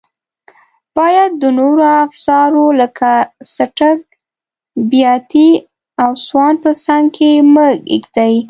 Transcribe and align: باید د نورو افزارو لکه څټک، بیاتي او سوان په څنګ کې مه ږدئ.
باید 0.97 1.31
د 1.41 1.43
نورو 1.59 1.83
افزارو 2.05 2.65
لکه 2.81 3.11
څټک، 3.53 3.99
بیاتي 4.91 5.49
او 6.03 6.11
سوان 6.25 6.53
په 6.63 6.71
څنګ 6.85 7.05
کې 7.17 7.31
مه 7.53 7.67
ږدئ. 8.01 8.35